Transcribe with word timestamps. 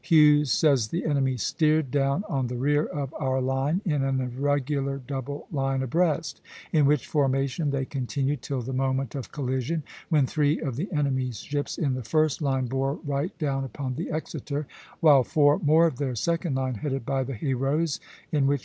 Hughes 0.03 0.51
says 0.51 0.87
the 0.87 1.05
enemy 1.05 1.37
"steered 1.37 1.91
down 1.91 2.23
on 2.27 2.47
the 2.47 2.55
rear 2.57 2.85
of 2.85 3.13
our 3.19 3.39
line 3.39 3.81
in 3.85 4.01
an 4.03 4.19
irregular 4.19 4.97
double 4.97 5.45
line 5.51 5.83
abreast," 5.83 6.41
in 6.73 6.87
which 6.87 7.05
formation 7.05 7.69
they 7.69 7.85
continued 7.85 8.41
till 8.41 8.63
the 8.63 8.73
moment 8.73 9.13
of 9.13 9.31
collision, 9.31 9.83
when 10.09 10.25
"three 10.25 10.59
of 10.59 10.75
the 10.75 10.91
enemy's 10.91 11.39
ships 11.41 11.77
in 11.77 11.93
the 11.93 12.01
first 12.01 12.41
line 12.41 12.65
bore 12.65 12.95
right 13.05 13.37
down 13.37 13.63
upon 13.63 13.93
the 13.93 14.09
'Exeter,' 14.09 14.65
while 15.01 15.23
four 15.23 15.59
more 15.59 15.85
of 15.85 15.99
their 15.99 16.15
second 16.15 16.55
line, 16.55 16.73
headed 16.81 17.05
by 17.05 17.23
the 17.23 17.33
'Héros,' 17.35 17.99
in 18.31 18.47
which 18.47 18.59
M. 18.59 18.59